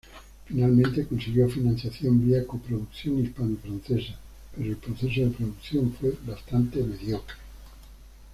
Finalmente 0.47 1.05
consiguió 1.05 1.47
financiación 1.47 2.25
vía 2.25 2.47
coproducción 2.47 3.19
hispano-francesa 3.23 4.15
pero 4.57 4.71
el 4.71 4.77
proceso 4.77 5.21
de 5.21 5.29
producción 5.29 5.93
fue 5.93 6.15
bastante 6.25 6.81
mediocre. 6.83 7.35